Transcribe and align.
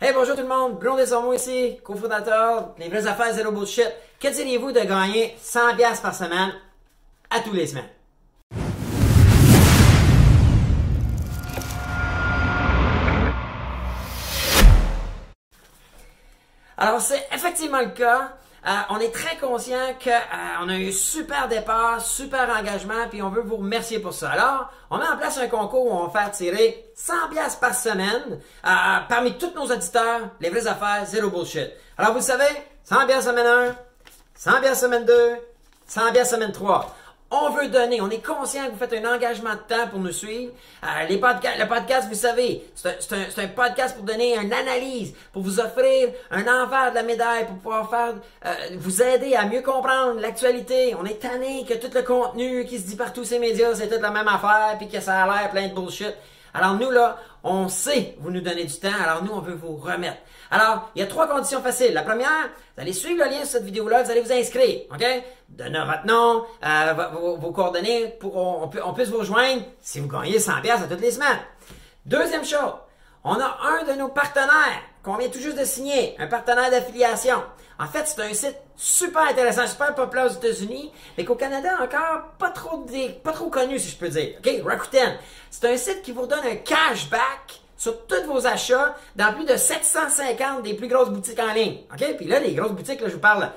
Hey, 0.00 0.12
bonjour 0.14 0.36
tout 0.36 0.42
le 0.42 0.46
monde, 0.46 0.78
Bruno 0.78 0.96
Desormeaux 0.96 1.32
ici, 1.32 1.80
cofondateur 1.82 2.72
Les 2.78 2.88
Vraies 2.88 3.08
Affaires 3.08 3.34
Zéro 3.34 3.50
Bullshit. 3.50 3.92
Que 4.20 4.28
diriez-vous 4.28 4.70
de 4.70 4.78
gagner 4.78 5.36
100$ 5.42 5.74
piastres 5.74 6.02
par 6.02 6.14
semaine 6.14 6.52
à 7.28 7.40
tous 7.40 7.52
les 7.52 7.66
semaines? 7.66 7.88
Alors, 16.76 17.00
c'est 17.00 17.26
effectivement 17.32 17.80
le 17.80 17.88
cas. 17.88 18.36
Euh, 18.66 18.70
on 18.90 18.98
est 18.98 19.12
très 19.12 19.36
conscient 19.36 19.94
qu'on 20.02 20.68
euh, 20.68 20.74
a 20.74 20.78
eu 20.78 20.92
super 20.92 21.48
départ, 21.48 22.00
super 22.00 22.50
engagement, 22.50 23.06
puis 23.08 23.22
on 23.22 23.30
veut 23.30 23.42
vous 23.42 23.56
remercier 23.56 24.00
pour 24.00 24.12
ça. 24.12 24.30
Alors, 24.30 24.70
on 24.90 24.98
met 24.98 25.06
en 25.06 25.16
place 25.16 25.38
un 25.38 25.46
concours 25.46 25.86
où 25.86 25.92
on 25.92 26.06
va 26.06 26.20
faire 26.20 26.30
tirer 26.32 26.90
100 26.96 27.28
pièces 27.30 27.56
par 27.56 27.74
semaine 27.74 28.40
euh, 28.66 28.70
parmi 29.08 29.38
tous 29.38 29.52
nos 29.54 29.66
auditeurs, 29.66 30.30
les 30.40 30.50
vraies 30.50 30.66
affaires, 30.66 31.04
zéro 31.06 31.30
bullshit. 31.30 31.70
Alors, 31.96 32.14
vous 32.14 32.20
savez, 32.20 32.48
100 32.84 33.06
pièces 33.06 33.24
semaine 33.26 33.46
1, 33.46 33.76
100 34.34 34.60
pièces 34.60 34.80
semaine 34.80 35.04
2, 35.04 35.14
100 35.86 36.12
pièces 36.12 36.30
semaine 36.30 36.52
3. 36.52 36.96
On 37.30 37.50
veut 37.50 37.68
donner. 37.68 38.00
On 38.00 38.08
est 38.08 38.24
conscient 38.24 38.66
que 38.66 38.70
vous 38.70 38.78
faites 38.78 38.94
un 38.94 39.14
engagement 39.14 39.52
de 39.52 39.74
temps 39.74 39.86
pour 39.90 40.00
nous 40.00 40.12
suivre. 40.12 40.52
Euh, 40.82 41.06
le 41.10 41.66
podcast, 41.66 42.08
vous 42.08 42.14
savez, 42.14 42.64
c'est 42.74 43.38
un, 43.38 43.48
podcast 43.48 43.96
pour 43.96 44.04
donner 44.04 44.34
une 44.38 44.52
analyse, 44.52 45.12
pour 45.32 45.42
vous 45.42 45.60
offrir 45.60 46.08
un 46.30 46.46
envers 46.46 46.90
de 46.90 46.94
la 46.94 47.02
médaille, 47.02 47.44
pour 47.44 47.56
pouvoir 47.56 47.90
faire, 47.90 48.14
euh, 48.46 48.54
vous 48.78 49.02
aider 49.02 49.34
à 49.34 49.44
mieux 49.44 49.60
comprendre 49.60 50.20
l'actualité. 50.20 50.94
On 50.98 51.04
est 51.04 51.20
tanné 51.20 51.66
que 51.68 51.74
tout 51.74 51.90
le 51.94 52.02
contenu 52.02 52.64
qui 52.64 52.78
se 52.78 52.86
dit 52.86 52.96
par 52.96 53.12
tous 53.12 53.24
ces 53.24 53.38
médias, 53.38 53.74
c'est 53.74 53.88
toute 53.88 54.00
la 54.00 54.10
même 54.10 54.28
affaire, 54.28 54.76
puis 54.78 54.88
que 54.88 55.00
ça 55.00 55.24
a 55.24 55.26
l'air 55.26 55.50
plein 55.50 55.68
de 55.68 55.74
bullshit. 55.74 56.14
Alors 56.58 56.74
nous, 56.74 56.90
là, 56.90 57.16
on 57.44 57.68
sait 57.68 58.16
vous 58.18 58.32
nous 58.32 58.40
donnez 58.40 58.64
du 58.64 58.74
temps, 58.80 58.88
alors 59.00 59.22
nous, 59.22 59.30
on 59.32 59.38
veut 59.38 59.54
vous 59.54 59.76
remettre. 59.76 60.18
Alors, 60.50 60.90
il 60.96 61.00
y 61.00 61.04
a 61.04 61.06
trois 61.06 61.28
conditions 61.28 61.62
faciles. 61.62 61.92
La 61.92 62.02
première, 62.02 62.48
vous 62.74 62.82
allez 62.82 62.92
suivre 62.92 63.24
le 63.24 63.30
lien 63.30 63.38
sur 63.38 63.46
cette 63.46 63.64
vidéo-là, 63.64 64.02
vous 64.02 64.10
allez 64.10 64.22
vous 64.22 64.32
inscrire, 64.32 64.80
OK? 64.90 65.04
Donnez 65.48 65.78
votre 65.78 66.06
nom, 66.06 66.44
euh, 66.64 67.36
vos, 67.38 67.52
coordonnées, 67.52 68.08
pour 68.18 68.36
on, 68.36 68.68
on, 68.84 68.92
puisse 68.92 69.08
vous 69.08 69.18
rejoindre 69.18 69.62
si 69.80 70.00
vous 70.00 70.08
gagnez 70.08 70.40
100 70.40 70.60
pièces 70.62 70.82
à 70.82 70.88
toutes 70.88 71.00
les 71.00 71.12
semaines. 71.12 71.38
Deuxième 72.04 72.44
chose, 72.44 72.74
on 73.22 73.34
a 73.34 73.58
un 73.62 73.84
de 73.84 73.96
nos 73.96 74.08
partenaires 74.08 74.82
qu'on 75.08 75.16
vient 75.16 75.30
tout 75.30 75.40
juste 75.40 75.58
de 75.58 75.64
signer, 75.64 76.14
un 76.18 76.26
partenaire 76.26 76.70
d'affiliation. 76.70 77.42
En 77.78 77.86
fait, 77.86 78.06
c'est 78.06 78.20
un 78.20 78.34
site 78.34 78.56
super 78.76 79.22
intéressant, 79.22 79.66
super 79.66 79.94
populaire 79.94 80.26
aux 80.26 80.34
États-Unis, 80.34 80.92
mais 81.16 81.24
qu'au 81.24 81.34
Canada 81.34 81.70
encore 81.82 82.32
pas 82.38 82.50
trop 82.50 82.84
pas 83.24 83.32
trop 83.32 83.48
connu 83.48 83.78
si 83.78 83.90
je 83.90 83.96
peux 83.96 84.08
dire. 84.08 84.34
OK, 84.38 84.50
Rakuten. 84.66 85.16
C'est 85.50 85.64
un 85.64 85.76
site 85.78 86.02
qui 86.02 86.12
vous 86.12 86.26
donne 86.26 86.44
un 86.44 86.56
cashback 86.56 87.62
sur 87.76 88.06
tous 88.06 88.26
vos 88.26 88.46
achats 88.46 88.96
dans 89.16 89.32
plus 89.32 89.46
de 89.46 89.56
750 89.56 90.62
des 90.62 90.74
plus 90.74 90.88
grosses 90.88 91.10
boutiques 91.10 91.40
en 91.40 91.54
ligne. 91.54 91.78
OK? 91.90 92.16
Puis 92.16 92.26
là, 92.26 92.40
les 92.40 92.52
grosses 92.52 92.72
boutiques, 92.72 93.00
là, 93.00 93.08
je 93.08 93.14
vous 93.14 93.20
parle 93.20 93.50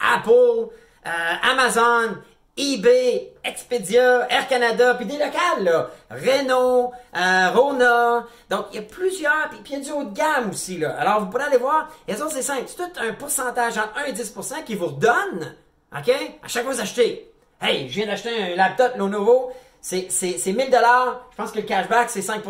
Apple, 0.00 0.68
euh, 1.06 1.50
Amazon, 1.52 2.16
eBay, 2.56 3.32
Expedia, 3.44 4.26
Air 4.28 4.46
Canada, 4.46 4.94
puis 4.94 5.06
des 5.06 5.16
locales, 5.16 5.64
là. 5.64 5.90
Renault, 6.10 6.92
euh, 7.16 7.50
Rona. 7.54 8.26
Donc, 8.50 8.66
il 8.72 8.76
y 8.76 8.78
a 8.78 8.82
plusieurs, 8.82 9.48
puis, 9.48 9.60
il 9.64 9.72
y 9.72 9.76
a 9.76 9.84
du 9.84 9.90
haut 9.90 10.04
de 10.04 10.14
gamme 10.14 10.50
aussi, 10.50 10.76
là. 10.76 10.94
Alors, 10.98 11.20
vous 11.20 11.26
pourrez 11.26 11.44
aller 11.44 11.56
voir. 11.56 11.88
Et 12.06 12.14
ça, 12.14 12.26
c'est 12.28 12.42
simple. 12.42 12.64
C'est 12.66 12.76
tout 12.76 13.00
un 13.00 13.14
pourcentage 13.14 13.78
entre 13.78 13.96
1 13.96 14.04
et 14.04 14.12
10% 14.12 14.64
qui 14.64 14.74
vous 14.74 14.86
redonne, 14.86 15.56
OK? 15.96 16.10
À 16.42 16.48
chaque 16.48 16.64
fois 16.64 16.72
que 16.72 16.76
vous 16.76 16.82
achetez. 16.82 17.32
Hey, 17.60 17.88
je 17.88 17.94
viens 17.94 18.06
d'acheter 18.06 18.52
un 18.52 18.56
laptop 18.56 18.96
Lenovo. 18.96 19.50
C'est, 19.80 20.08
c'est, 20.10 20.36
c'est 20.36 20.52
1000 20.52 20.68
Je 20.70 21.36
pense 21.36 21.52
que 21.52 21.58
le 21.58 21.64
cashback, 21.64 22.10
c'est 22.10 22.22
5 22.22 22.42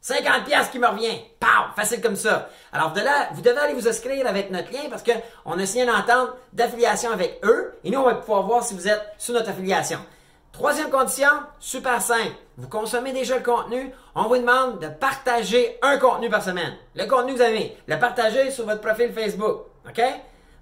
50 0.00 0.44
pièces 0.44 0.68
qui 0.68 0.78
me 0.78 0.86
revient. 0.86 1.20
Pow! 1.38 1.74
Facile 1.76 2.00
comme 2.00 2.16
ça. 2.16 2.48
Alors, 2.72 2.92
de 2.92 3.00
là, 3.00 3.28
vous 3.34 3.42
devez 3.42 3.58
aller 3.58 3.74
vous 3.74 3.86
inscrire 3.86 4.26
avec 4.26 4.50
notre 4.50 4.72
lien 4.72 4.88
parce 4.88 5.02
que 5.02 5.12
on 5.44 5.58
a 5.58 5.66
signé 5.66 5.84
une 5.84 5.90
entente 5.90 6.30
d'affiliation 6.52 7.10
avec 7.10 7.38
eux 7.44 7.74
et 7.84 7.90
nous, 7.90 8.00
on 8.00 8.04
va 8.04 8.14
pouvoir 8.14 8.42
voir 8.44 8.64
si 8.64 8.74
vous 8.74 8.88
êtes 8.88 9.02
sous 9.18 9.32
notre 9.32 9.50
affiliation. 9.50 9.98
Troisième 10.52 10.90
condition, 10.90 11.28
super 11.60 12.00
simple. 12.02 12.32
Vous 12.56 12.68
consommez 12.68 13.12
déjà 13.12 13.36
le 13.36 13.42
contenu, 13.42 13.92
on 14.14 14.24
vous 14.24 14.36
demande 14.36 14.80
de 14.80 14.88
partager 14.88 15.78
un 15.82 15.96
contenu 15.98 16.28
par 16.28 16.42
semaine. 16.42 16.74
Le 16.94 17.06
contenu 17.06 17.32
que 17.32 17.38
vous 17.38 17.44
avez, 17.44 17.76
le 17.86 17.98
partager 17.98 18.50
sur 18.50 18.64
votre 18.66 18.80
profil 18.80 19.12
Facebook. 19.12 19.66
OK? 19.88 20.02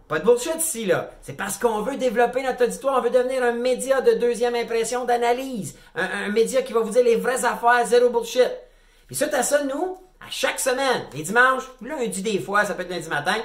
Pas 0.09 0.19
de 0.19 0.25
bullshit 0.25 0.57
ici, 0.57 0.87
là. 0.87 1.11
C'est 1.21 1.37
parce 1.37 1.59
qu'on 1.59 1.83
veut 1.83 1.97
développer 1.97 2.43
notre 2.43 2.65
auditoire, 2.65 2.99
on 2.99 3.03
veut 3.03 3.11
devenir 3.11 3.43
un 3.43 3.53
média 3.53 4.01
de 4.01 4.13
deuxième 4.13 4.55
impression 4.55 5.05
d'analyse. 5.05 5.77
Un, 5.95 6.27
un 6.27 6.29
média 6.31 6.63
qui 6.63 6.73
va 6.73 6.81
vous 6.81 6.91
dire 6.91 7.05
les 7.05 7.17
vraies 7.17 7.45
affaires, 7.45 7.85
zéro 7.85 8.09
bullshit. 8.11 8.51
Puis 9.09 9.17
suite 9.17 9.35
à 9.35 9.43
ça, 9.43 9.65
nous, 9.65 9.99
à 10.21 10.31
chaque 10.31 10.61
semaine, 10.61 11.07
les 11.15 11.23
dimanches, 11.23 11.65
lundi 11.81 12.23
des 12.23 12.39
fois, 12.39 12.65
ça 12.65 12.75
peut 12.75 12.83
être 12.83 12.91
lundi 12.91 13.09
matin, 13.09 13.37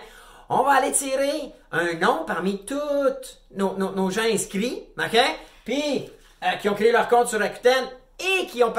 on 0.49 0.63
va 0.63 0.73
aller 0.73 0.91
tirer 0.91 1.53
un 1.71 1.93
nom 1.93 2.25
parmi 2.27 2.65
tous 2.65 3.39
nos, 3.55 4.09
gens 4.11 4.23
inscrits, 4.23 4.83
OK? 4.99 5.17
Puis, 5.63 6.09
euh, 6.43 6.51
qui 6.61 6.67
ont 6.67 6.75
créé 6.75 6.91
leur 6.91 7.07
compte 7.07 7.29
sur 7.29 7.39
Rakuten 7.39 7.85
et 8.19 8.45
qui 8.47 8.61
ont 8.63 8.73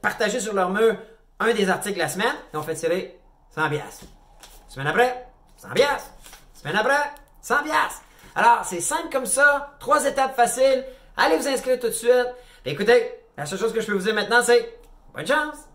partagé 0.00 0.40
sur 0.40 0.54
leur 0.54 0.70
mur 0.70 0.96
un 1.38 1.52
des 1.52 1.68
articles 1.68 1.98
la 1.98 2.08
semaine, 2.08 2.34
et 2.52 2.56
on 2.56 2.62
fait 2.62 2.74
tirer 2.74 3.20
100 3.54 3.68
piastres. 3.68 4.04
Semaine 4.68 4.86
après, 4.86 5.26
100 5.58 5.70
piastres. 5.74 6.10
Semaine 6.54 6.76
après, 6.76 7.10
100 7.42 7.62
piastres. 7.64 8.02
Alors, 8.34 8.64
c'est 8.64 8.80
simple 8.80 9.08
comme 9.12 9.26
ça, 9.26 9.76
trois 9.80 10.06
étapes 10.06 10.34
faciles. 10.34 10.84
Allez 11.16 11.36
vous 11.36 11.48
inscrire 11.48 11.78
tout 11.78 11.88
de 11.88 11.92
suite. 11.92 12.28
écoutez, 12.64 13.12
la 13.36 13.44
seule 13.44 13.58
chose 13.58 13.74
que 13.74 13.82
je 13.82 13.86
peux 13.86 13.92
vous 13.92 14.04
dire 14.04 14.14
maintenant, 14.14 14.42
c'est 14.42 14.78
bonne 15.14 15.26
chance! 15.26 15.71